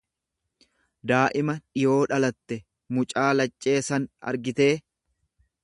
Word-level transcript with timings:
daa'ima 1.11 1.55
dhiwoo 1.59 1.99
dhalatte; 2.13 2.59
Mucaa 2.97 3.29
laccee 3.41 3.77
san 3.91 4.09
argitee. 4.33 4.73